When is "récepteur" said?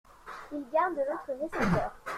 1.39-1.91